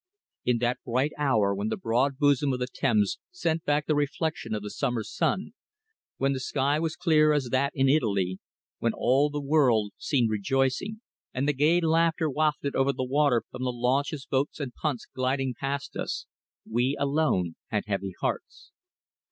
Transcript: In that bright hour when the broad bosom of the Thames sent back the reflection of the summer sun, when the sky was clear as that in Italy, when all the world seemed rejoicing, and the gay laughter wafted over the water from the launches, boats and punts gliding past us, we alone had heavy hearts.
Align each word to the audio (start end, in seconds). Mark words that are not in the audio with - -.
In 0.45 0.57
that 0.57 0.79
bright 0.83 1.11
hour 1.15 1.53
when 1.53 1.67
the 1.67 1.77
broad 1.77 2.17
bosom 2.17 2.53
of 2.53 2.59
the 2.59 2.65
Thames 2.65 3.19
sent 3.29 3.63
back 3.65 3.85
the 3.85 3.93
reflection 3.93 4.55
of 4.55 4.63
the 4.63 4.71
summer 4.71 5.03
sun, 5.03 5.53
when 6.17 6.33
the 6.33 6.39
sky 6.39 6.79
was 6.79 6.95
clear 6.95 7.31
as 7.33 7.49
that 7.51 7.71
in 7.75 7.87
Italy, 7.87 8.39
when 8.79 8.93
all 8.93 9.29
the 9.29 9.39
world 9.39 9.91
seemed 9.99 10.31
rejoicing, 10.31 11.01
and 11.35 11.47
the 11.47 11.53
gay 11.53 11.79
laughter 11.81 12.27
wafted 12.31 12.75
over 12.75 12.91
the 12.93 13.03
water 13.03 13.43
from 13.51 13.61
the 13.63 13.71
launches, 13.71 14.25
boats 14.25 14.59
and 14.59 14.73
punts 14.73 15.05
gliding 15.13 15.53
past 15.53 15.95
us, 15.95 16.25
we 16.67 16.97
alone 16.99 17.53
had 17.67 17.83
heavy 17.85 18.15
hearts. 18.21 18.71